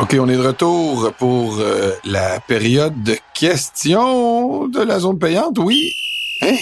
[0.00, 5.58] OK, on est de retour pour euh, la période de questions de la zone payante,
[5.58, 5.92] oui.
[6.40, 6.56] Hein?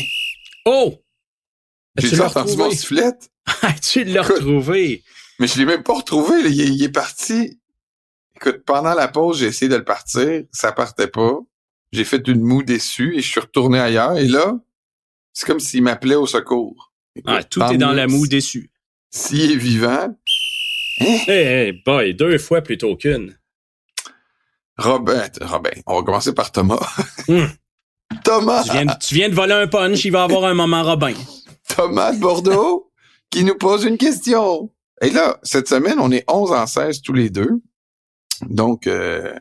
[0.67, 0.95] Oh!
[1.97, 3.31] J'ai entendu mon sifflette,
[3.83, 5.03] tu l'as retrouvé?
[5.38, 6.43] mais je l'ai même pas retrouvé.
[6.43, 6.49] là.
[6.51, 7.59] Il, est- il est parti.
[8.37, 10.43] Écoute, pendant la pause, j'ai essayé de le partir.
[10.53, 11.38] Ça partait pas.
[11.93, 14.17] J'ai fait une moue déçue et je suis retourné ailleurs.
[14.19, 14.54] Et là,
[15.33, 16.93] c'est comme s'il m'appelait au secours.
[17.16, 18.70] Écoute, Ah, tout est dans la moue déçu.
[19.10, 20.14] S'il est vivant,
[21.00, 23.36] Eh, hey, boy, deux fois plutôt qu'une.
[24.78, 26.80] Robin, Robin, on va commencer par Thomas.
[27.28, 27.46] Hmm.
[28.24, 30.83] Thomas, Tu viens, de- tu viens de voler un punch, il va avoir un moment
[30.83, 31.14] Robin.
[31.69, 32.91] Thomas de Bordeaux,
[33.30, 34.70] qui nous pose une question.
[35.00, 37.50] Et là, cette semaine, on est 11 en 16 tous les deux.
[38.42, 39.33] Donc, euh,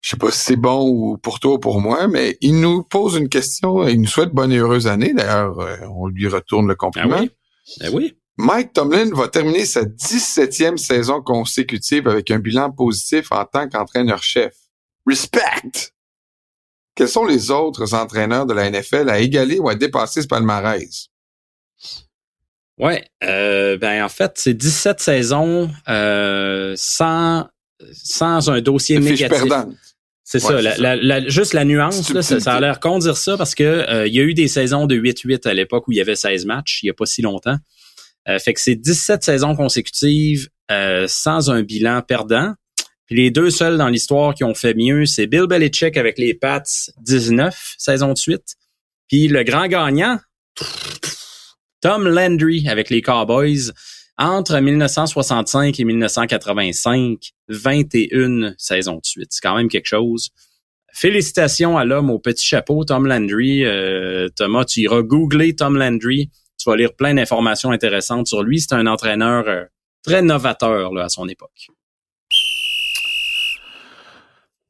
[0.00, 2.82] je sais pas si c'est bon ou pour toi ou pour moi, mais il nous
[2.84, 3.86] pose une question.
[3.88, 5.12] Il nous souhaite bonne et heureuse année.
[5.12, 7.18] D'ailleurs, euh, on lui retourne le Ah compliment.
[7.20, 7.30] oui?
[7.92, 8.16] Oui?
[8.38, 14.54] Mike Tomlin va terminer sa 17e saison consécutive avec un bilan positif en tant qu'entraîneur-chef.
[15.06, 15.92] Respect!
[16.94, 21.08] Quels sont les autres entraîneurs de la NFL à égaler ou à dépasser ce palmarès?
[22.78, 27.48] Ouais, euh, ben en fait, c'est 17 saisons euh, sans,
[27.92, 29.28] sans un dossier négatif.
[29.28, 29.74] perdante.
[30.28, 30.82] C'est Ouais, ça, c'est la, ça.
[30.82, 33.54] la- la- juste la nuance, là, ça, ça a l'air con de dire ça parce
[33.54, 36.00] que euh, il y a eu des saisons de 8-8 à l'époque où il y
[36.00, 37.56] avait 16 matchs, il y a pas si longtemps.
[38.28, 42.54] Euh, fait que c'est 17 saisons consécutives euh, sans un bilan perdant.
[43.06, 46.34] Puis les deux seuls dans l'histoire qui ont fait mieux, c'est Bill Belichick avec les
[46.34, 46.60] Pats
[47.02, 48.56] 19 saisons de suite.
[49.08, 50.18] Puis le grand gagnant,
[51.80, 53.70] Tom Landry avec les Cowboys
[54.18, 59.28] entre 1965 et 1985, 21 saisons de suite.
[59.30, 60.30] C'est quand même quelque chose.
[60.92, 63.64] Félicitations à l'homme au petit chapeau, Tom Landry.
[63.64, 66.30] Euh, Thomas, tu iras googler Tom Landry.
[66.58, 68.60] Tu vas lire plein d'informations intéressantes sur lui.
[68.60, 69.64] C'est un entraîneur euh,
[70.02, 71.68] très novateur là, à son époque.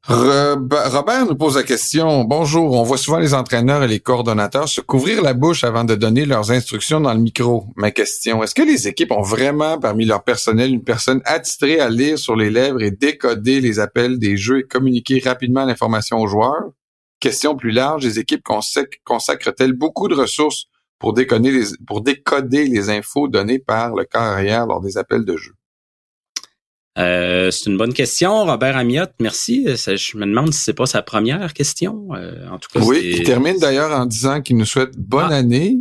[0.07, 2.23] Rob- Robert nous pose la question.
[2.23, 5.95] Bonjour, on voit souvent les entraîneurs et les coordonnateurs se couvrir la bouche avant de
[5.95, 7.65] donner leurs instructions dans le micro.
[7.75, 11.89] Ma question, est-ce que les équipes ont vraiment parmi leur personnel une personne attitrée à
[11.89, 16.27] lire sur les lèvres et décoder les appels des jeux et communiquer rapidement l'information aux
[16.27, 16.71] joueurs?
[17.19, 20.67] Question plus large, les équipes consac- consacrent-elles beaucoup de ressources
[20.99, 25.25] pour décoder les, pour décoder les infos données par le corps arrière lors des appels
[25.25, 25.56] de jeu?
[26.97, 29.05] Euh, c'est une bonne question, Robert Amiot.
[29.19, 29.67] Merci.
[29.67, 32.07] Je me demande si c'est pas sa première question.
[32.15, 35.35] Euh, en tout cas, Oui, il termine d'ailleurs en disant qu'il nous souhaite bonne Ah.
[35.37, 35.77] année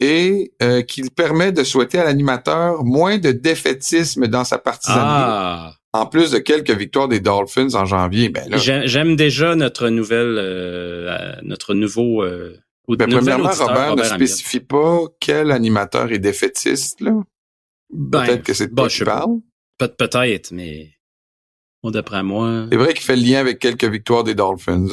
[0.00, 5.74] et euh, qu'il permet de souhaiter à l'animateur moins de défaitisme dans sa partisanerie, Ah,
[5.92, 8.28] en plus de quelques victoires des Dolphins en janvier.
[8.30, 12.22] Ben j'aime déjà notre nouvelle, euh, notre nouveau.
[12.22, 12.56] Euh,
[12.88, 14.14] ben, premièrement, auditeur, Robert, ne Amiot.
[14.14, 17.00] spécifie pas quel animateur est défaitiste.
[17.00, 17.12] Là.
[17.92, 19.36] Ben, Peut-être que c'est de je qui parle.
[19.86, 20.90] Peut- Peut-être, mais
[21.82, 22.66] moi, d'après moi.
[22.70, 24.86] C'est vrai qu'il fait le lien avec quelques victoires des Dolphins.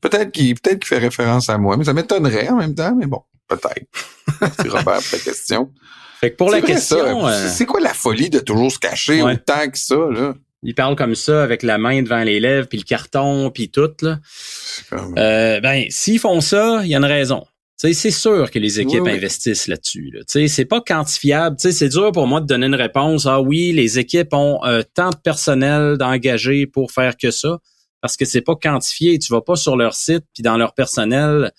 [0.00, 3.06] Peut-être qu'il peut-être qu'il fait référence à moi, mais ça m'étonnerait en même temps, mais
[3.06, 3.86] bon, peut-être.
[4.40, 5.72] Merci Robert pour ta question.
[6.20, 9.34] Fait que pour la question, euh, C'est quoi la folie de toujours se cacher Ouais.
[9.34, 10.34] autant que ça, là?
[10.62, 13.90] il parle comme ça avec la main devant les lèvres, puis le carton, puis tout.
[14.02, 14.18] Là.
[15.18, 17.44] Euh, ben, s'ils font ça, il y a une raison.
[17.76, 19.16] C'est sûr que les équipes Oui, oui.
[19.16, 20.10] investissent là-dessus.
[20.12, 20.22] Là.
[20.26, 21.56] Sais, C'est pas quantifiable.
[21.58, 23.26] C'est dur pour moi de donner une réponse.
[23.26, 27.58] Ah oui, les équipes ont euh, tant de personnel d'engager pour faire que ça,
[28.00, 29.18] parce que c'est pas quantifié.
[29.18, 31.52] Tu vas pas sur leur site, puis dans leur personnel,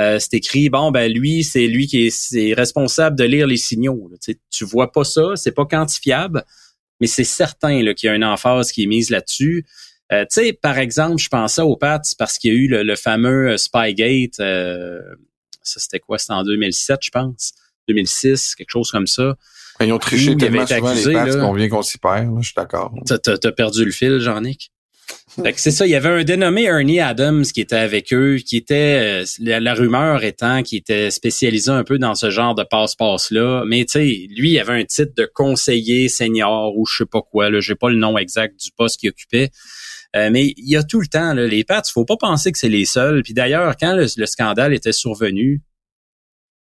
[0.00, 4.08] euh, c'est écrit, bon, ben lui, c'est lui qui est, responsable de lire les signaux.
[4.10, 4.34] là.
[4.50, 6.44] Tu vois pas ça, c'est pas quantifiable,
[7.00, 9.64] mais c'est certain qu'il y a une emphase qui est mise là-dessus.
[10.12, 12.82] Euh, tu sais, par exemple, je pensais aux Pats parce qu'il y a eu le,
[12.82, 14.40] le fameux euh, Spygate.
[15.64, 16.18] Ça, c'était quoi?
[16.18, 17.52] C'était en 2007, je pense.
[17.88, 19.36] 2006, quelque chose comme ça.
[19.80, 21.98] Ils ont triché Où il tellement avait été souvent accusé, les qu'on vient qu'on s'y
[21.98, 22.94] perd, là, je suis d'accord.
[23.06, 24.70] T'as, perdu le fil, Jean-Nic.
[25.42, 28.36] Fait que c'est ça, il y avait un dénommé Ernie Adams qui était avec eux,
[28.36, 32.54] qui était, euh, la, la rumeur étant qu'il était spécialisé un peu dans ce genre
[32.54, 33.64] de passe-passe-là.
[33.66, 37.20] Mais tu sais, lui, il avait un titre de conseiller senior ou je sais pas
[37.20, 39.50] quoi, là, j'ai pas le nom exact du poste qu'il occupait.
[40.14, 42.58] Euh, mais il y a tout le temps, là, les Pats, faut pas penser que
[42.58, 43.22] c'est les seuls.
[43.22, 45.62] Puis d'ailleurs, quand le, le scandale était survenu,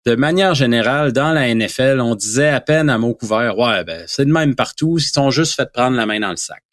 [0.06, 4.04] de manière générale, dans la NFL, on disait à peine à mot couvert, ouais, ben,
[4.08, 6.64] c'est de même partout, ils sont juste fait prendre la main dans le sac.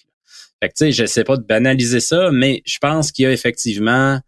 [0.63, 3.33] Fait que, tu sais, j'essaie pas de banaliser ça, mais je pense qu'il y a
[3.33, 4.21] effectivement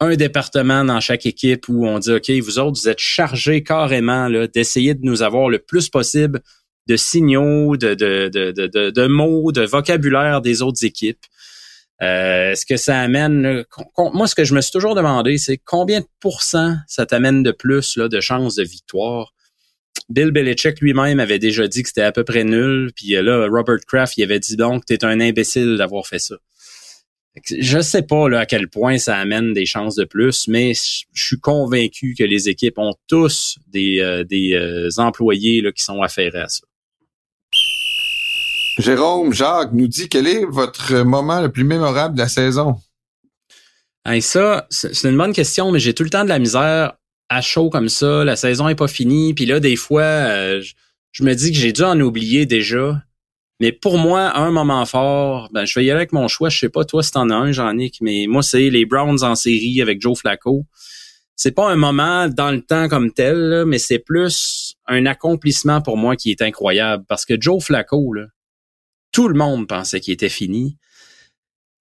[0.00, 4.28] un département dans chaque équipe où on dit, OK, vous autres, vous êtes chargés carrément
[4.52, 6.40] d'essayer de nous avoir le plus possible
[6.88, 11.24] de signaux, de, de, de, de mots, de vocabulaire des autres équipes.
[12.00, 13.64] Euh, Est-ce que ça amène...
[13.96, 17.52] moi, ce que je me suis toujours demandé, c'est combien de pourcents ça t'amène de
[17.52, 19.34] plus là, de chances de victoire?
[20.08, 22.90] Bill Belichick lui-même avait déjà dit que c'était à peu près nul.
[22.96, 26.36] Puis euh, là, Robert Kraft, il avait dit donc, t'es un imbécile d'avoir fait ça.
[27.58, 31.24] Je sais pas là, à quel point ça amène des chances de plus, mais je
[31.24, 36.40] suis convaincu que les équipes ont tous des, euh, des employés là, qui sont affairés
[36.40, 36.66] à ça.
[38.78, 42.76] Jérôme, Jacques nous dit quel est votre moment le plus mémorable de la saison?
[44.04, 46.94] Hey, ça, c'est une bonne question, mais j'ai tout le temps de la misère
[47.28, 48.24] à chaud comme ça.
[48.24, 49.34] La saison est pas finie.
[49.34, 50.62] Puis là, des fois, euh,
[51.12, 53.02] je, me dis que j'ai dû en oublier déjà.
[53.60, 56.48] Mais pour moi, un moment fort, ben, je vais y aller avec mon choix.
[56.48, 59.34] Je sais pas toi si t'en as un, Jean-Nic, mais moi, c'est les Browns en
[59.34, 60.64] série avec Joe Flacco.
[61.36, 65.96] C'est pas un moment dans le temps comme tel, mais c'est plus un accomplissement pour
[65.96, 67.04] moi qui est incroyable.
[67.08, 68.26] Parce que Joe Flacco, là,
[69.12, 70.76] tout le monde pensait qu'il était fini.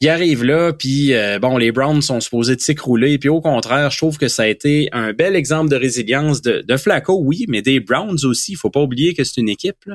[0.01, 3.91] Il arrive là, puis euh, bon, les Browns sont supposés de s'écrouler, puis au contraire,
[3.91, 7.45] je trouve que ça a été un bel exemple de résilience de, de Flacco, oui,
[7.47, 8.53] mais des Browns aussi.
[8.53, 9.89] Il faut pas oublier que c'est une équipe.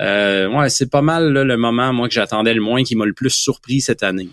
[0.00, 3.14] Euh, ouais, c'est pas mal le moment, moi, que j'attendais le moins, qui m'a le
[3.14, 4.28] plus surpris cette année.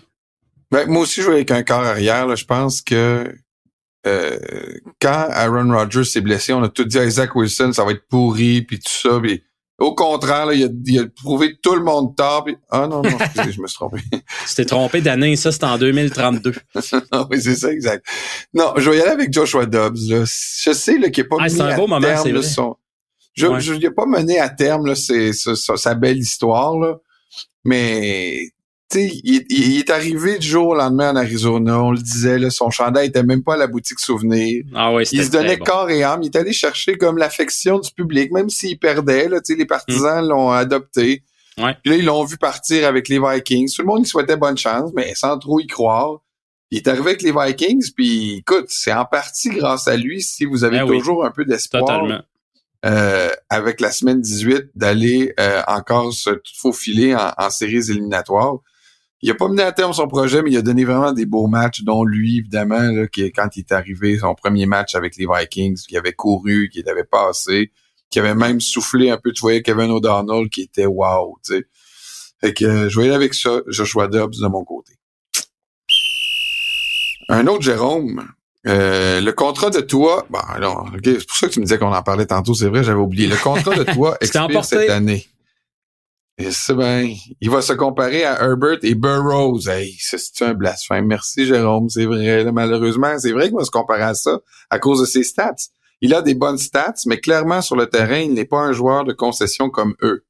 [0.70, 2.34] Ben, moi aussi, je jouais avec un corps arrière.
[2.36, 3.32] Je pense que
[4.06, 4.38] euh,
[5.00, 8.06] quand Aaron Rodgers s'est blessé, on a tout dit à Isaac Wilson, ça va être
[8.08, 9.18] pourri, puis tout ça.
[9.22, 9.42] Puis
[9.80, 12.44] au contraire, là, il, a, il a prouvé tout le monde tard.
[12.70, 13.98] Ah non, non, excusez, je me suis trompé.
[14.12, 16.52] tu t'es trompé d'année, ça, c'était en 2032.
[17.30, 18.06] oui, c'est ça, exact.
[18.52, 19.96] Non, je vais y aller avec Joshua Dobbs.
[20.08, 20.24] Là.
[20.24, 22.76] Je sais qu'il n'est pas ah, mené un beau moment, terme là, son...
[23.34, 26.96] Je ne pas mené à terme là, c'est, sa belle histoire, là.
[27.64, 28.50] mais
[28.94, 32.70] il, il, est arrivé du jour au lendemain en Arizona, on le disait, là, son
[32.70, 34.64] chandail était même pas à la boutique souvenir.
[34.74, 36.22] Ah ouais, il se donnait corps et âme.
[36.22, 39.28] Il est allé chercher comme l'affection du public, même s'il perdait.
[39.28, 41.22] Là, les partisans l'ont adopté.
[41.58, 41.76] Ouais.
[41.82, 43.72] Puis là, ils l'ont vu partir avec les Vikings.
[43.74, 46.20] Tout le monde lui souhaitait bonne chance, mais sans trop y croire.
[46.70, 50.44] Il est arrivé avec les Vikings, puis écoute, c'est en partie grâce à lui si
[50.44, 52.22] vous avez ben toujours un peu d'espoir.
[52.86, 58.60] Euh, avec la semaine 18 d'aller euh, encore se faufiler en, en séries éliminatoires
[59.22, 61.46] il a pas mené à terme son projet, mais il a donné vraiment des beaux
[61.46, 65.26] matchs, dont lui, évidemment, là, qui, quand il est arrivé, son premier match avec les
[65.26, 67.70] Vikings, qui avait couru, qui avait passé,
[68.08, 71.66] qui avait même soufflé un peu, tu voyais Kevin O'Donnell qui était wow, tu sais.
[72.40, 74.94] Fait que euh, je voyais avec ça, Joshua Dobbs de mon côté.
[77.28, 78.26] Un autre Jérôme,
[78.66, 81.92] euh, le contrat de toi, bon alors, c'est pour ça que tu me disais qu'on
[81.92, 83.28] en parlait tantôt, c'est vrai, j'avais oublié.
[83.28, 85.26] Le contrat de toi expire cette année.
[86.50, 87.12] C'est bien.
[87.40, 89.68] Il va se comparer à Herbert et Burroughs.
[89.68, 91.06] Hey, c'est un blasphème.
[91.06, 91.88] Merci, Jérôme.
[91.88, 92.50] C'est vrai.
[92.52, 94.38] malheureusement, c'est vrai qu'il va se comparer à ça
[94.70, 95.54] à cause de ses stats.
[96.00, 99.04] Il a des bonnes stats, mais clairement, sur le terrain, il n'est pas un joueur
[99.04, 100.24] de concession comme eux.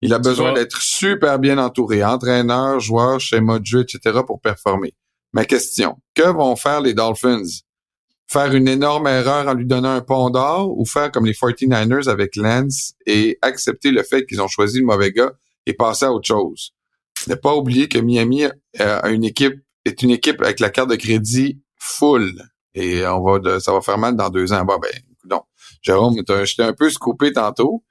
[0.00, 4.94] Il a besoin d'être super bien entouré, entraîneur, joueur, schéma de jeu, etc., pour performer.
[5.32, 7.42] Ma question, que vont faire les Dolphins?
[8.26, 12.08] Faire une énorme erreur en lui donnant un pont d'or ou faire comme les 49ers
[12.08, 15.32] avec Lance et accepter le fait qu'ils ont choisi le mauvais gars
[15.66, 16.72] et passer à autre chose.
[17.28, 18.44] Ne pas oublier que Miami
[18.78, 22.42] a une équipe, est une équipe avec la carte de crédit full.
[22.74, 24.64] Et on va ça va faire mal dans deux ans.
[24.64, 24.90] Bon, ben,
[25.28, 25.42] non.
[25.82, 27.84] Jérôme, j'étais un peu scoopé tantôt.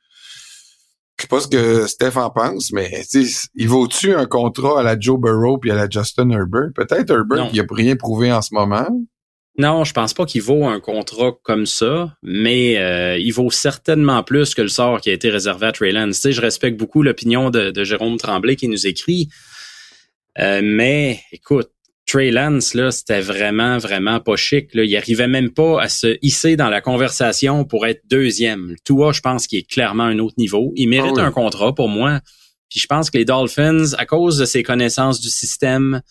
[1.18, 3.03] Je sais pas ce que Steph en pense, mais
[3.56, 6.71] il vaut-tu un contrat à la Joe Burrow puis à la Justin Herbert?
[6.75, 8.89] Peut-être Herbert qui a rien prouvé en ce moment.
[9.57, 14.24] Non, je pense pas qu'il vaut un contrat comme ça, mais euh, il vaut certainement
[14.24, 16.15] plus que le sort qui a été réservé à Trey Lance.
[16.15, 19.29] Tu sais, je respecte beaucoup l'opinion de, Jérôme Tremblay qui nous écrit,
[20.39, 21.69] euh, mais écoute,
[22.07, 24.74] Trey Lance, là, c'était vraiment, vraiment pas chic.
[24.74, 24.83] Là.
[24.83, 28.75] Il arrivait même pas à se hisser dans la conversation pour être deuxième.
[28.83, 30.74] Tua, je pense qu'il est clairement un autre niveau.
[30.75, 32.19] Il mérite ah un contrat pour moi.
[32.69, 36.01] Puis je pense que les Dolphins, à cause de ses connaissances du système,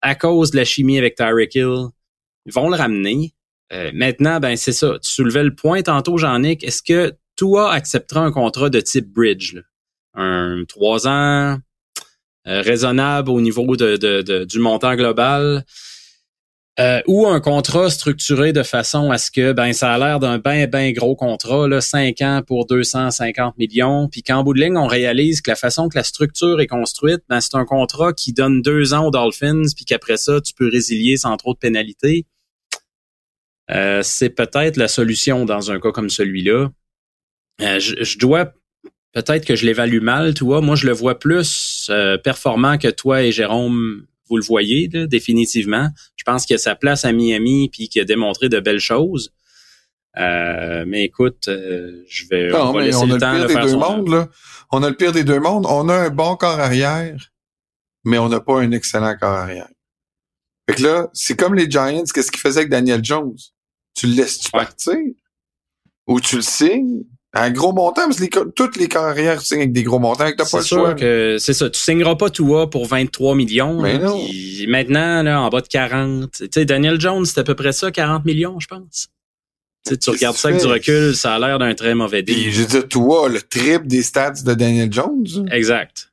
[0.00, 1.88] à cause de la chimie avec Tyreek Hill,
[2.50, 3.34] vont le ramener.
[3.72, 4.98] Euh, maintenant, ben c'est ça.
[5.02, 6.64] Tu soulevais le point tantôt, Jean-Nic.
[6.64, 9.56] Est-ce que toi accepteras un contrat de type bridge?
[10.14, 11.58] Un trois ans
[12.46, 15.64] euh, raisonnable au niveau de, du montant global?
[16.78, 20.38] Euh, ou un contrat structuré de façon à ce que ben ça a l'air d'un
[20.38, 24.78] bien ben gros contrat là 5 ans pour 250 millions puis qu'en bout de ligne
[24.78, 28.32] on réalise que la façon que la structure est construite ben c'est un contrat qui
[28.32, 32.24] donne deux ans aux Dolphins puis qu'après ça tu peux résilier sans trop de pénalités
[33.70, 36.70] euh, c'est peut-être la solution dans un cas comme celui-là
[37.62, 38.52] euh, je, dois
[39.12, 41.90] peut-être que je l'évalue mal tu vois moi je le vois plus
[42.22, 45.88] performant que toi et Jérôme vous le voyez définitivement.
[46.16, 49.32] Je pense qu'il a sa place à Miami puis qu'il a démontré de belles choses.
[50.16, 54.08] Euh, mais écoute, euh, je vais on, va laisser le, temps pire des deux mondes,
[54.08, 54.28] là.
[54.72, 55.66] On a le pire des deux mondes.
[55.68, 57.16] On a un bon corps arrière,
[58.04, 59.68] mais on n'a pas un excellent corps arrière.
[60.68, 63.36] Fait que là, c'est comme les Giants, qu'est-ce qu'ils faisaient avec Daniel Jones?
[64.00, 64.96] Tu le laisses-tu partir?
[66.06, 67.02] Ou tu le signes?
[67.34, 70.60] Un gros montant, parce que toutes les carrières signent avec des gros montants, t'as pas
[70.60, 70.94] le choix.
[70.94, 71.68] que c'est ça.
[71.68, 73.78] Tu signeras pas toi pour 23 millions.
[73.82, 74.18] Mais non.
[74.68, 76.30] maintenant, là, en bas de 40.
[76.32, 79.08] Tu sais, Daniel Jones, c'est à peu près ça, 40 millions, je pense.
[79.86, 82.50] Tu, tu regardes ça avec du recul, ça a l'air d'un très mauvais deal.
[82.50, 85.46] je veux dire, toi, le triple des stats de Daniel Jones?
[85.52, 86.10] Exact.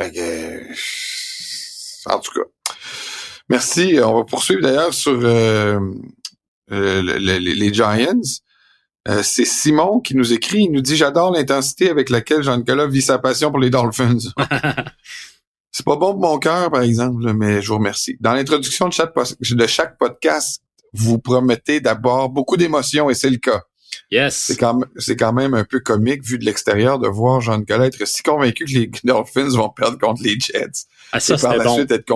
[0.00, 2.74] Fait que, en tout cas.
[3.48, 3.98] Merci.
[4.00, 5.80] On va poursuivre d'ailleurs sur euh,
[6.74, 8.20] euh, les Giants.
[9.06, 13.02] Euh, c'est Simon qui nous écrit, il nous dit j'adore l'intensité avec laquelle Jean-Nicolas vit
[13.02, 14.16] sa passion pour les Dolphins.
[15.70, 18.16] c'est pas bon pour mon cœur, par exemple, mais je vous remercie.
[18.20, 20.62] Dans l'introduction de chaque, de chaque podcast,
[20.94, 23.62] vous promettez d'abord beaucoup d'émotions et c'est le cas.
[24.14, 24.52] Yes.
[24.96, 28.64] C'est quand, même un peu comique, vu de l'extérieur, de voir Jean-Nicolas être si convaincu
[28.64, 30.86] que les Dolphins vont perdre contre les Jets.
[31.10, 31.42] Ah, ça, bon.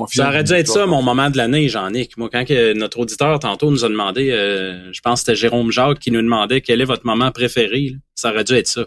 [0.07, 2.17] ça aurait dû être ça, mon moment de l'année, Jean-Nic.
[2.17, 5.73] Moi, quand que notre auditeur, tantôt, nous a demandé, euh, je pense que c'était Jérôme
[5.73, 7.97] Jacques qui nous demandait quel est votre moment préféré.
[8.15, 8.87] Ça aurait dû être ça.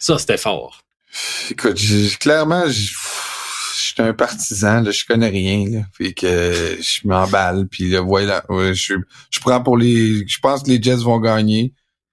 [0.00, 0.82] Ça, c'était fort.
[1.48, 1.78] Écoute,
[2.18, 2.64] clairement,
[3.92, 8.44] suis un partisan, là, je connais rien, là, fait que je m'emballe, puis là, voilà,
[8.50, 8.94] je,
[9.30, 11.72] je prends pour les, je pense que les Jets vont gagner.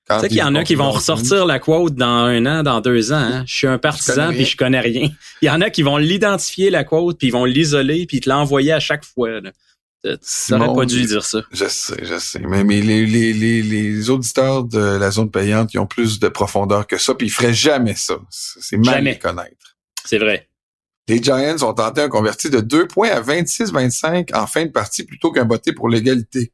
[0.09, 2.81] Tu sais qu'il y en a qui vont ressortir la quote dans un an, dans
[2.81, 3.17] deux ans.
[3.17, 3.43] Hein?
[3.45, 5.09] Je suis un partisan puis je connais rien.
[5.43, 8.27] Il y en a qui vont l'identifier la quote puis ils vont l'isoler puis te
[8.27, 9.39] l'envoyer à chaque fois.
[9.39, 9.51] Là.
[10.21, 11.41] Ça aurait pas dû dire ça.
[11.51, 12.39] Je sais, je sais.
[12.39, 16.29] Mais, mais les, les, les, les, auditeurs de la zone payante, ils ont plus de
[16.29, 18.15] profondeur que ça, puis ils feraient jamais ça.
[18.29, 19.77] C'est mal à connaître.
[20.05, 20.47] C'est vrai.
[21.09, 25.03] Les Giants ont tenté un converti de 2 points à 26-25 en fin de partie
[25.03, 26.53] plutôt qu'un botté pour l'égalité.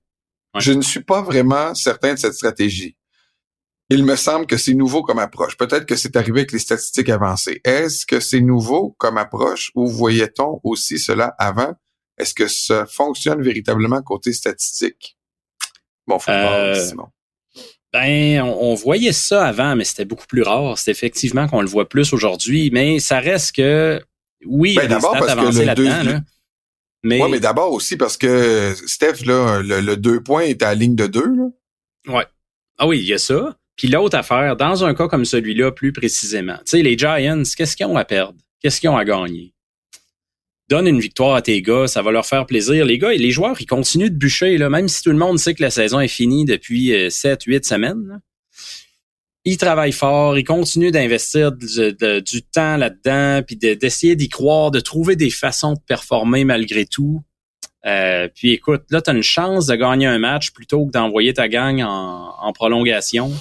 [0.57, 2.95] Je ne suis pas vraiment certain de cette stratégie.
[3.89, 5.57] Il me semble que c'est nouveau comme approche.
[5.57, 7.59] Peut-être que c'est arrivé avec les statistiques avancées.
[7.65, 11.73] Est-ce que c'est nouveau comme approche ou voyait-on aussi cela avant?
[12.17, 15.17] Est-ce que ça fonctionne véritablement côté statistique?
[16.07, 17.09] Bon, faut euh, Simon.
[17.91, 20.77] Ben, on, voyait ça avant, mais c'était beaucoup plus rare.
[20.77, 24.01] C'est effectivement qu'on le voit plus aujourd'hui, mais ça reste que
[24.45, 26.21] oui, ben, d'abord parce que le là
[27.03, 27.21] Mais...
[27.21, 30.95] Ouais, mais d'abord aussi parce que Steph, là, le, deux points est à la ligne
[30.95, 31.27] de deux.
[31.35, 31.47] Là.
[32.07, 32.25] Ouais.
[32.77, 33.57] Ah oui, il y a ça.
[33.75, 37.75] Puis l'autre affaire, dans un cas comme celui-là, plus précisément, tu sais, les Giants, qu'est-ce
[37.75, 38.37] qu'ils ont à perdre?
[38.61, 39.53] Qu'est-ce qu'ils ont à gagner?
[40.69, 42.85] Donne une victoire à tes gars, ça va leur faire plaisir.
[42.85, 45.37] Les gars, et les joueurs, ils continuent de bûcher, là, même si tout le monde
[45.37, 48.07] sait que la saison est finie depuis 7, euh, 8 semaines.
[48.07, 48.15] Là
[49.45, 55.15] il travaille fort, il continue d'investir du, temps là-dedans, puis d'essayer d'y croire, de trouver
[55.15, 57.23] des façons de performer malgré tout.
[57.85, 61.35] Euh, puis écoute, là, tu as une chance de gagner un match plutôt que d'envoyer
[61.35, 63.31] ta gang en, prolongation.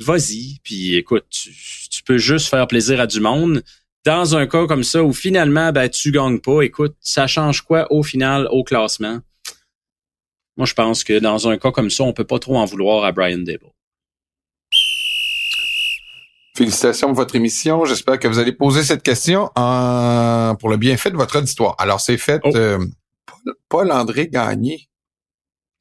[0.00, 3.62] Vas-y, puis écoute, tu, peux juste faire plaisir à du monde.
[4.04, 7.86] Dans un cas comme ça où finalement, ben, tu gagnes pas, écoute, ça change quoi
[7.92, 9.20] au final au classement?
[10.56, 13.04] Moi, je pense que dans un cas comme ça, on peut pas trop en vouloir
[13.04, 13.70] à Brian Dable.
[16.54, 17.84] Félicitations pour votre émission.
[17.86, 20.54] J'espère que vous allez poser cette question en...
[20.58, 21.74] pour le bienfait de votre auditoire.
[21.78, 22.50] Alors, c'est fait oh.
[22.54, 22.84] euh,
[23.70, 24.88] Paul-André Gagné.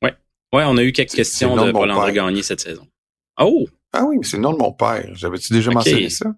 [0.02, 0.12] Oui.
[0.54, 2.88] Ouais, on a eu quelques questions de, Paul-André Gagné cette saison.
[3.40, 3.68] Oh!
[3.94, 5.10] Ah oui, mais c'est le nom de mon père.
[5.14, 6.34] J'avais-tu déjà mentionné ça?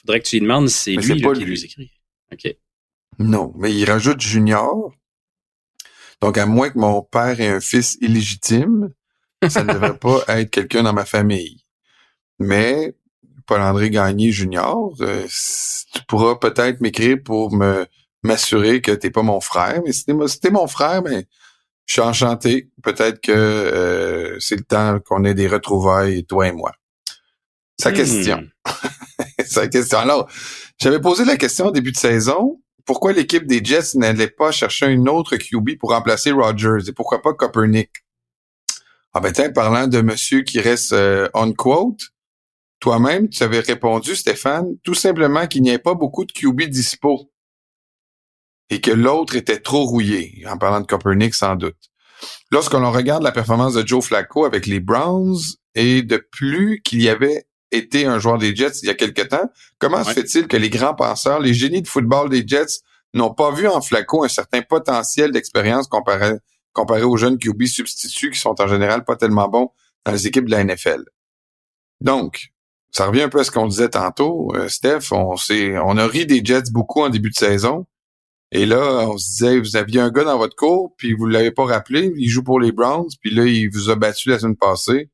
[0.00, 1.90] Faudrait que tu lui demandes si c'est lui, qui lui écrit.
[2.32, 2.56] OK.
[3.20, 4.92] Non, mais il rajoute Junior.
[6.20, 8.92] Donc, à moins que mon père ait un fils illégitime,
[9.48, 11.64] ça ne devrait pas être quelqu'un dans ma famille.
[12.40, 12.94] Mais
[13.48, 14.94] Paul-André Gagné Junior.
[15.00, 15.26] Euh,
[15.92, 17.86] tu pourras peut-être m'écrire pour me
[18.22, 19.80] m'assurer que t'es pas mon frère.
[19.84, 21.24] Mais si t'es, mon frère, mais ben,
[21.86, 22.68] je suis enchanté.
[22.82, 26.72] Peut-être que euh, c'est le temps qu'on ait des retrouvailles, toi et moi.
[27.80, 27.94] Sa hmm.
[27.94, 28.48] question.
[29.44, 29.98] Sa question.
[29.98, 30.28] Alors,
[30.78, 32.60] j'avais posé la question au début de saison.
[32.84, 36.88] Pourquoi l'équipe des Jets n'allait pas chercher une autre QB pour remplacer Rodgers?
[36.88, 37.90] Et pourquoi pas Copernic?
[39.14, 42.12] Ah ben tiens, parlant de monsieur qui reste euh, on quote,
[42.80, 47.30] toi-même, tu avais répondu, Stéphane, tout simplement qu'il n'y ait pas beaucoup de QB dispo
[48.70, 51.76] et que l'autre était trop rouillé, en parlant de Copernic sans doute.
[52.50, 55.38] Lorsque l'on regarde la performance de Joe Flacco avec les Browns
[55.74, 59.22] et de plus qu'il y avait été un joueur des Jets il y a quelque
[59.22, 62.80] temps, comment se fait-il que les grands penseurs, les génies de football des Jets
[63.14, 66.32] n'ont pas vu en Flacco un certain potentiel d'expérience comparé,
[66.72, 69.70] comparé aux jeunes QB substituts qui sont en général pas tellement bons
[70.04, 71.04] dans les équipes de la NFL?
[72.00, 72.52] Donc,
[72.90, 75.12] ça revient un peu à ce qu'on disait tantôt, euh, Steph.
[75.12, 77.86] On on a ri des Jets beaucoup en début de saison.
[78.50, 81.50] Et là, on se disait, vous aviez un gars dans votre cours, puis vous l'avez
[81.50, 84.56] pas rappelé, il joue pour les Browns, puis là, il vous a battu la semaine
[84.56, 85.10] passée.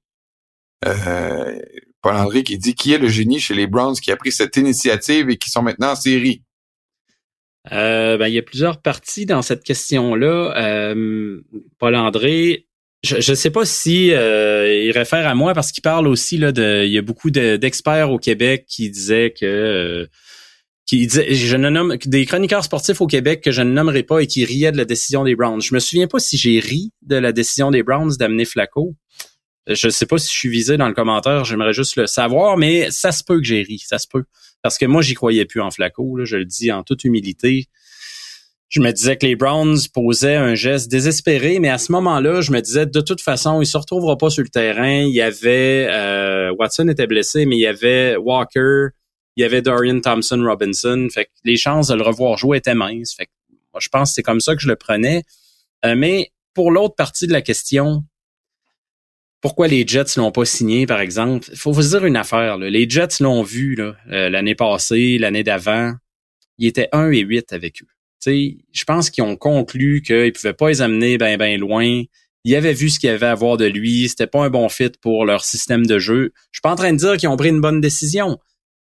[0.84, 1.58] Euh,
[2.00, 5.30] Paul-André qui dit qui est le génie chez les Browns qui a pris cette initiative
[5.30, 6.42] et qui sont maintenant en série?
[7.72, 10.94] Euh, ben, il y a plusieurs parties dans cette question-là.
[11.78, 12.68] Paul-André,
[13.04, 16.52] je ne sais pas si euh, il réfère à moi parce qu'il parle aussi là
[16.52, 20.06] de il y a beaucoup d'experts au Québec qui disaient que euh,
[20.86, 24.20] qui disaient je ne nomme des chroniqueurs sportifs au Québec que je ne nommerai pas
[24.20, 25.60] et qui riaient de la décision des Browns.
[25.60, 28.94] Je me souviens pas si j'ai ri de la décision des Browns d'amener Flacco.
[29.66, 32.90] Je sais pas si je suis visé dans le commentaire, j'aimerais juste le savoir, mais
[32.90, 34.24] ça se peut que j'ai ri, ça se peut.
[34.62, 37.68] Parce que moi, j'y croyais plus en Flacco, là, je le dis en toute humilité
[38.74, 42.50] je me disais que les Browns posaient un geste désespéré, mais à ce moment-là, je
[42.50, 45.02] me disais de toute façon, il se retrouvera pas sur le terrain.
[45.02, 48.88] Il y avait euh, Watson était blessé, mais il y avait Walker,
[49.36, 51.06] il y avait Dorian Thompson Robinson.
[51.08, 53.14] Fait que les chances de le revoir jouer étaient minces.
[53.14, 53.30] Fait que
[53.72, 55.22] moi, je pense que c'est comme ça que je le prenais.
[55.86, 58.02] Euh, mais pour l'autre partie de la question,
[59.40, 61.48] pourquoi les Jets l'ont pas signé, par exemple?
[61.52, 62.58] Il faut vous dire une affaire.
[62.58, 65.92] Les Jets l'ont vu euh, l'année passée, l'année d'avant.
[66.58, 67.93] Il était 1 et 8 avec eux
[68.26, 72.02] je pense qu'ils ont conclu qu'ils pouvaient pas les amener ben ben loin.
[72.44, 74.08] Ils avaient vu ce qu'il y avait à voir de lui.
[74.08, 76.32] C'était pas un bon fit pour leur système de jeu.
[76.52, 78.38] Je suis pas en train de dire qu'ils ont pris une bonne décision.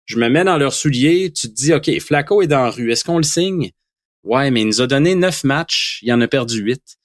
[0.06, 1.32] Je me mets dans leurs souliers.
[1.34, 2.92] Tu te dis, OK, Flacco est dans la rue.
[2.92, 3.72] Est-ce qu'on le signe?
[4.24, 6.00] Ouais, mais il nous a donné neuf matchs.
[6.04, 6.98] Il en a perdu huit.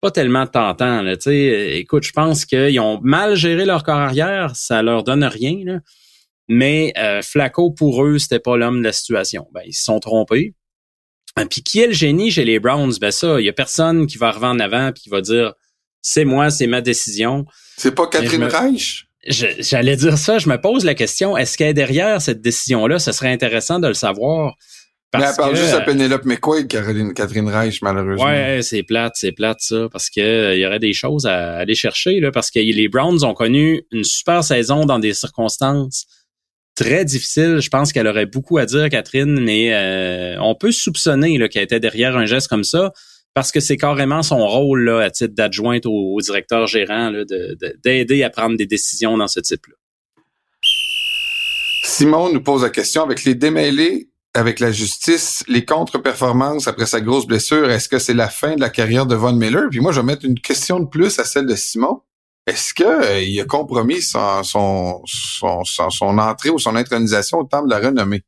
[0.00, 1.14] Pas tellement tentant, là.
[1.26, 4.54] écoute, je pense qu'ils ont mal géré leur carrière.
[4.56, 5.80] Ça leur donne rien.
[6.48, 9.48] Mais euh, Flacco, pour eux, c'était pas l'homme de la situation.
[9.52, 10.54] Ben, ils se sont trompés.
[11.36, 12.94] Ah, puis qui est le génie chez les Browns?
[13.00, 15.52] Ben ça, il y a personne qui va arriver en avant puis qui va dire
[16.00, 17.46] c'est moi, c'est ma décision.
[17.76, 19.06] C'est pas Catherine Reich?
[19.28, 23.00] J'allais dire ça, je me pose la question, est-ce qu'elle est derrière cette décision-là?
[23.00, 24.54] Ce serait intéressant de le savoir.
[25.10, 28.24] Parce Mais elle parle juste à Penelope McQuaid, Caroline, Catherine Reich, malheureusement.
[28.24, 31.56] Ouais, c'est plate, c'est plate ça, parce que euh, il y aurait des choses à
[31.56, 36.06] aller chercher, là, parce que les Browns ont connu une super saison dans des circonstances
[36.76, 37.58] très difficile.
[37.60, 41.80] Je pense qu'elle aurait beaucoup à dire, Catherine, mais euh, on peut soupçonner qu'elle était
[41.80, 42.92] derrière un geste comme ça
[43.34, 47.12] parce que c'est carrément son rôle à titre d'adjointe au, directeur gérant
[47.84, 49.74] d'aider à prendre des décisions dans ce type-là.
[51.84, 57.00] Simon nous pose la question avec les démêlés avec la justice, les contre-performances après sa
[57.00, 59.64] grosse blessure, est-ce que c'est la fin de la carrière de Von Miller?
[59.70, 62.02] Puis moi, je vais mettre une question de plus à celle de Simon.
[62.46, 64.42] Est-ce qu'il euh, a compromis son,
[66.00, 68.22] entrée ou son intronisation au temple de la renommée?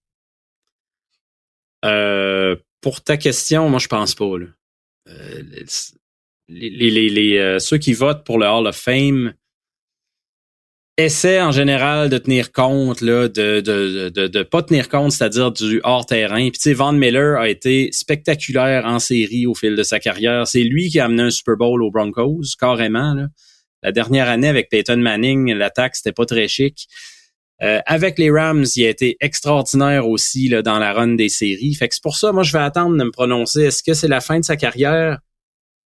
[1.84, 4.24] Euh, pour ta question, moi, je pense pas.
[4.24, 5.42] Euh,
[6.48, 9.34] les, les, ceux qui votent pour le Hall of Fame
[10.96, 15.52] essaient en général de tenir compte là, de, de, de, de pas tenir compte, c'est-à-dire
[15.52, 16.50] du hors-terrain.
[16.50, 20.48] Puis tu sais, Von Miller a été spectaculaire en série au fil de sa carrière.
[20.48, 23.14] C'est lui qui a amené un Super Bowl aux Broncos, carrément.
[23.14, 23.28] Là.
[23.82, 26.88] La dernière année avec Peyton Manning, l'attaque, c'était pas très chic.
[27.60, 31.74] Euh, avec les Rams, il a été extraordinaire aussi là, dans la run des séries.
[31.74, 33.62] Fait que c'est pour ça, moi, je vais attendre de me prononcer.
[33.62, 35.18] Est-ce que c'est la fin de sa carrière?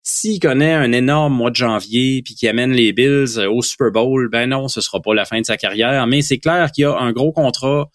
[0.04, 3.92] S'il connaît un énorme mois de janvier puis qu'il amène les Bills euh, au Super
[3.92, 6.08] Bowl, ben non, ce sera pas la fin de sa carrière.
[6.08, 7.90] Mais c'est clair qu'il y a un gros contrat.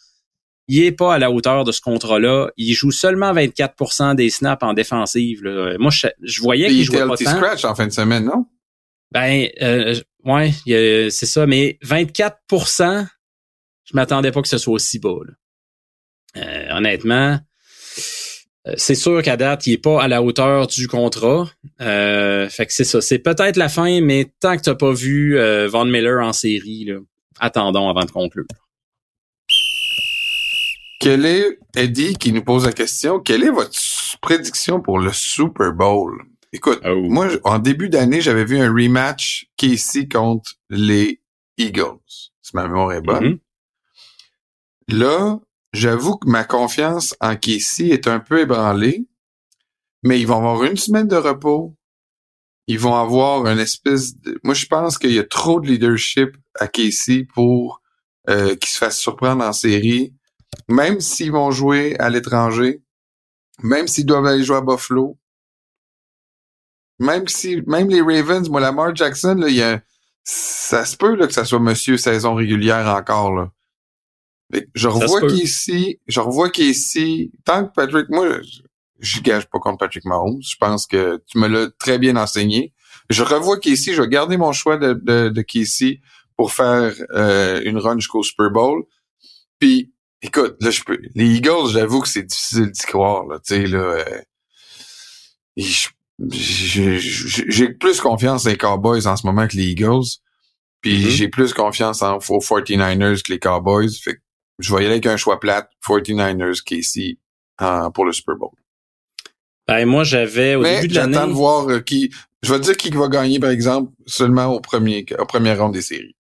[0.69, 2.51] Il est pas à la hauteur de ce contrat-là.
[2.57, 5.43] Il joue seulement 24% des snaps en défensive.
[5.79, 7.37] Moi, je, voyais qu'il jouait pas tant.
[7.37, 8.47] scratch en fin de semaine, non?
[9.13, 10.53] Ben, euh, ouais,
[11.11, 11.47] c'est ça.
[11.47, 13.07] Mais 24%
[13.87, 15.15] je m'attendais pas que ce soit aussi bas.
[16.37, 17.39] Euh, honnêtement,
[18.67, 21.49] euh, c'est sûr qu'à date, il est pas à la hauteur du contrat.
[21.81, 23.01] Euh, fait que c'est ça.
[23.01, 26.33] C'est peut-être la fin, mais tant que tu n'as pas vu euh, Von Miller en
[26.33, 26.99] série, là,
[27.39, 28.45] attendons avant de conclure.
[30.99, 33.79] Quelle est, Eddie qui nous pose la question, quelle est votre
[34.21, 36.21] prédiction pour le Super Bowl?
[36.53, 37.03] Écoute, oh.
[37.09, 41.21] moi, en début d'année, j'avais vu un rematch Casey contre les
[41.59, 41.99] Eagles.
[42.43, 43.25] Si ma mémoire est bonne.
[43.25, 43.39] Mm-hmm.
[44.99, 45.41] Là,
[45.73, 49.07] j'avoue que ma confiance en Casey est un peu ébranlée,
[50.03, 51.77] mais ils vont avoir une semaine de repos.
[52.69, 54.39] Ils vont avoir une espèce de...
[54.43, 57.81] Moi, je pense qu'il y a trop de leadership à Casey pour
[58.29, 60.15] euh, qu'ils se fasse surprendre en série.
[60.69, 62.83] Même s'ils vont jouer à l'étranger,
[63.63, 65.19] même s'ils doivent aller jouer à Buffalo,
[66.99, 69.81] même si, même les Ravens, moi, Lamar Jackson, là, il y a,
[70.25, 73.35] ça se peut là, que ça soit monsieur saison régulière encore.
[73.35, 73.51] Là.
[74.75, 78.39] je revois qu'ici, je revois qu'ici, tant que Patrick, moi,
[78.99, 80.41] je gage pas contre Patrick Mahomes.
[80.43, 82.73] Je pense que tu me l'as très bien enseigné.
[83.11, 86.01] Je revois qu'ici, je vais garder mon choix de, de, de Casey
[86.37, 88.85] pour faire euh, une run jusqu'au Super Bowl.
[89.59, 90.99] Puis, écoute, là, je peux.
[91.15, 93.27] Les Eagles, j'avoue que c'est difficile d'y croire.
[93.27, 93.79] Là, tu sais, là.
[93.79, 94.21] Euh,
[96.31, 100.21] j'ai plus confiance dans les Cowboys en ce moment que les Eagles.
[100.81, 101.11] Puis mm-hmm.
[101.11, 103.91] j'ai plus confiance en, aux 49ers que les Cowboys.
[104.03, 104.21] Fait que
[104.59, 107.19] je vais y aller avec un choix plate, 49ers Casey
[107.93, 108.51] pour le Super Bowl.
[109.69, 111.15] Ben, moi, j'avais au début de l'année.
[111.15, 112.11] J'attends de voir euh, qui.
[112.43, 115.83] Je vais dire qui va gagner, par exemple, seulement au premier, au premier round des
[115.83, 116.15] séries.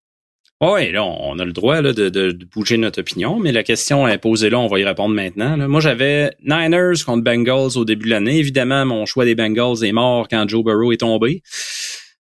[0.62, 4.16] Oui, là, on a le droit là, de, bouger notre opinion, mais la question est
[4.16, 5.57] posée là, on va y répondre maintenant.
[5.69, 8.38] Moi, j'avais Niners contre Bengals au début de l'année.
[8.38, 11.42] Évidemment, mon choix des Bengals est mort quand Joe Burrow est tombé.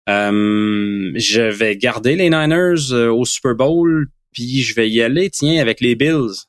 [0.09, 5.29] Euh, je vais garder les Niners euh, au Super Bowl, puis je vais y aller,
[5.29, 6.47] tiens, avec les Bills.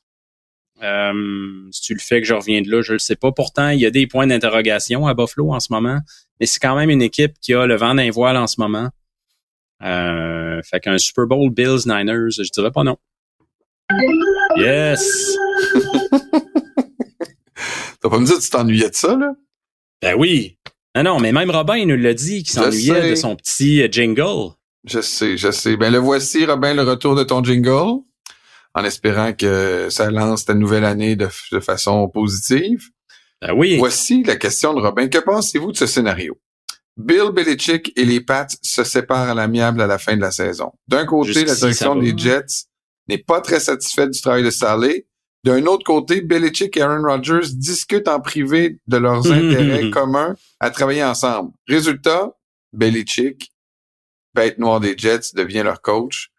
[0.82, 1.12] Euh,
[1.70, 3.30] si tu le fais que je reviens de là, je le sais pas.
[3.30, 5.98] Pourtant, il y a des points d'interrogation à Buffalo en ce moment,
[6.40, 8.88] mais c'est quand même une équipe qui a le vent d'un voile en ce moment.
[9.84, 12.96] Euh, fait qu'un Super Bowl Bills Niners, je dirais pas non.
[14.56, 15.36] Yes!
[18.00, 19.34] T'as pas me dire que tu t'ennuyais de ça, là?
[20.02, 20.58] Ben oui.
[20.94, 24.52] Non, non, mais même Robin nous l'a dit qu'il s'ennuyait de son petit euh, jingle.
[24.84, 25.76] Je sais, je sais.
[25.76, 28.02] Ben le voici, Robin, le retour de ton jingle,
[28.74, 32.90] en espérant que ça lance ta nouvelle année de, de façon positive.
[33.40, 33.76] Ben oui.
[33.78, 35.08] Voici la question de Robin.
[35.08, 36.38] Que pensez-vous de ce scénario?
[36.96, 40.72] Bill Belichick et les Pats se séparent à l'amiable à la fin de la saison.
[40.86, 42.66] D'un côté, la direction des Jets
[43.08, 45.06] n'est pas très satisfaite du travail de Saleh.
[45.42, 50.70] D'un autre côté, Belichick et Aaron Rodgers discutent en privé de leurs intérêts communs à
[50.70, 51.52] travailler ensemble.
[51.68, 52.32] Résultat,
[52.72, 53.52] Belichick,
[54.32, 56.30] bête noire des Jets, devient leur coach,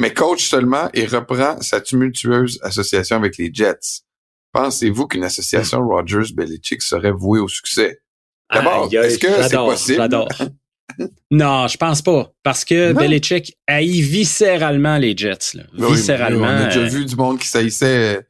[0.00, 4.02] mais coach seulement et reprend sa tumultueuse association avec les Jets.
[4.52, 8.00] Pensez-vous qu'une association Rodgers-Belichick serait vouée au succès?
[8.52, 9.96] D'abord, est-ce que c'est possible?
[9.98, 10.28] J'adore.
[11.30, 12.32] non, je pense pas.
[12.42, 15.54] Parce que Belichick haït viscéralement les Jets.
[15.54, 15.62] Là.
[15.72, 16.46] viscéralement.
[16.46, 18.20] on a déjà euh, vu du monde qui s'haïssait euh,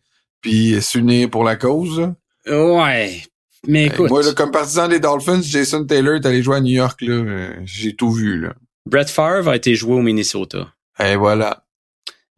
[0.41, 2.13] puis s'unir pour la cause.
[2.47, 3.23] Ouais.
[3.67, 4.11] Mais écoute.
[4.11, 7.01] moi, comme partisan des Dolphins, Jason Taylor est allé jouer à New York.
[7.03, 7.15] là.
[7.15, 8.41] Euh, j'ai tout vu.
[8.41, 8.55] Là.
[8.87, 10.69] Brett Favre a été joué au Minnesota.
[10.99, 11.65] Et voilà.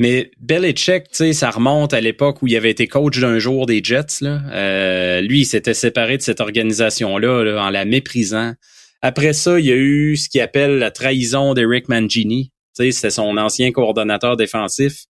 [0.03, 4.21] Mais Belichick, ça remonte à l'époque où il avait été coach d'un jour des Jets.
[4.21, 4.43] Là.
[4.51, 8.55] Euh, lui, il s'était séparé de cette organisation-là en la méprisant.
[9.01, 12.51] Après ça, il y a eu ce qu'il appelle la trahison d'Eric Mangini.
[12.73, 15.05] C'était son ancien coordonnateur défensif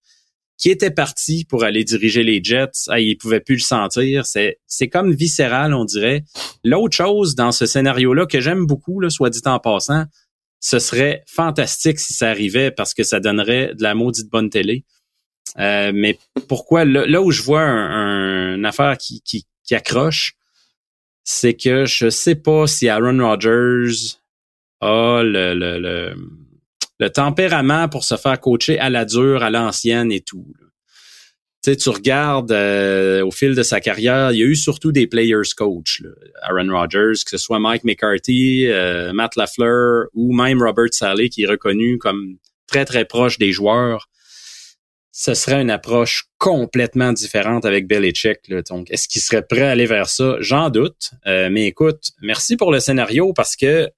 [0.59, 2.85] qui était parti pour aller diriger les Jets.
[2.89, 4.27] Ah, il pouvait plus le sentir.
[4.27, 6.23] C'est, c'est comme viscéral, on dirait.
[6.65, 10.05] L'autre chose dans ce scénario-là que j'aime beaucoup, là, soit dit en passant,
[10.63, 14.85] ce serait fantastique si ça arrivait parce que ça donnerait de la maudite bonne télé.
[15.59, 20.35] Euh, mais pourquoi là, où je vois un, une affaire qui, qui, qui accroche,
[21.25, 24.17] c'est que je sais pas si Aaron Rodgers
[24.81, 26.15] a le, le, le,
[27.01, 30.47] le, tempérament pour se faire coacher à la dure, à l'ancienne et tout
[31.71, 35.07] sais, tu regardes euh, au fil de sa carrière, il y a eu surtout des
[35.07, 36.03] players coach.
[36.43, 41.45] Aaron Rodgers, que ce soit Mike McCarthy, euh, Matt LaFleur ou même Robert Saleh, qui
[41.45, 44.09] est reconnu comme très, très proche des joueurs.
[45.13, 48.39] Ce serait une approche complètement différente avec Belichick.
[48.49, 48.63] Là.
[48.63, 50.37] Donc, est-ce qu'il serait prêt à aller vers ça?
[50.41, 51.11] J'en doute.
[51.27, 53.91] Euh, mais écoute, merci pour le scénario parce que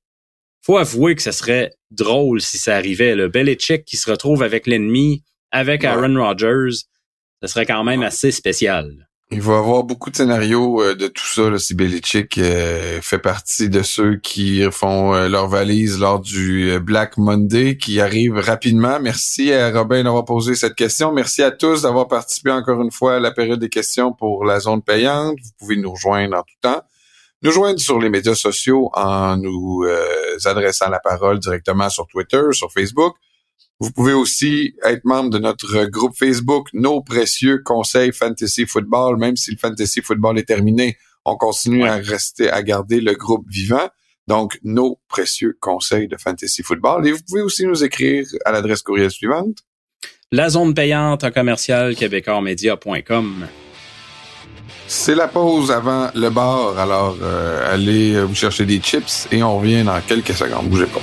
[0.60, 3.14] faut avouer que ce serait drôle si ça arrivait.
[3.14, 5.22] Le Belichick qui se retrouve avec l'ennemi,
[5.52, 6.84] avec Aaron Rodgers
[7.46, 9.06] ce serait quand même assez spécial.
[9.30, 11.50] Il va y avoir beaucoup de scénarios euh, de tout ça.
[11.50, 11.74] Là, si
[12.38, 18.00] euh, fait partie de ceux qui font euh, leur valise lors du Black Monday qui
[18.00, 18.98] arrive rapidement.
[19.00, 21.12] Merci à Robin d'avoir posé cette question.
[21.12, 24.60] Merci à tous d'avoir participé encore une fois à la période des questions pour la
[24.60, 25.36] zone payante.
[25.42, 26.82] Vous pouvez nous rejoindre en tout temps.
[27.42, 29.84] Nous joindre sur les médias sociaux en nous
[30.46, 33.16] adressant la parole directement sur Twitter, sur Facebook.
[33.80, 39.18] Vous pouvez aussi être membre de notre groupe Facebook, Nos précieux conseils fantasy football.
[39.18, 43.46] Même si le fantasy football est terminé, on continue à rester, à garder le groupe
[43.48, 43.88] vivant.
[44.26, 47.06] Donc, nos précieux conseils de fantasy football.
[47.06, 49.58] Et vous pouvez aussi nous écrire à l'adresse courriel suivante.
[50.32, 53.46] La zone payante en commercial québécoismedia.com.
[54.86, 59.58] C'est la pause avant le bar, alors euh, allez vous chercher des chips et on
[59.58, 60.68] revient dans quelques secondes.
[60.68, 61.00] Bougez pas.